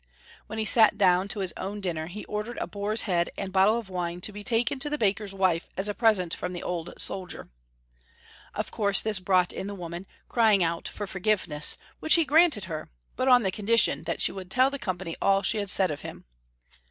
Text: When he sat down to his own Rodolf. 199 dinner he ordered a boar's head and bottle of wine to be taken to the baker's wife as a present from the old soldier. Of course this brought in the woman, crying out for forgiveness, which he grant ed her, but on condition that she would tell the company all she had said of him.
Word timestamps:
When 0.47 0.57
he 0.57 0.65
sat 0.65 0.97
down 0.97 1.27
to 1.27 1.41
his 1.41 1.53
own 1.57 1.75
Rodolf. 1.75 1.85
199 1.85 1.95
dinner 1.95 2.11
he 2.11 2.25
ordered 2.25 2.57
a 2.57 2.65
boar's 2.65 3.03
head 3.03 3.29
and 3.37 3.53
bottle 3.53 3.77
of 3.77 3.87
wine 3.87 4.19
to 4.21 4.31
be 4.31 4.43
taken 4.43 4.79
to 4.79 4.89
the 4.89 4.97
baker's 4.97 5.35
wife 5.35 5.69
as 5.77 5.87
a 5.87 5.93
present 5.93 6.33
from 6.33 6.53
the 6.53 6.63
old 6.63 6.95
soldier. 6.97 7.49
Of 8.55 8.71
course 8.71 8.99
this 9.01 9.19
brought 9.19 9.53
in 9.53 9.67
the 9.67 9.75
woman, 9.75 10.07
crying 10.27 10.63
out 10.63 10.87
for 10.87 11.05
forgiveness, 11.05 11.77
which 11.99 12.15
he 12.15 12.25
grant 12.25 12.57
ed 12.57 12.63
her, 12.63 12.89
but 13.15 13.27
on 13.27 13.43
condition 13.51 14.05
that 14.05 14.21
she 14.23 14.31
would 14.31 14.49
tell 14.49 14.71
the 14.71 14.79
company 14.79 15.15
all 15.21 15.43
she 15.43 15.59
had 15.59 15.69
said 15.69 15.91
of 15.91 16.01
him. 16.01 16.25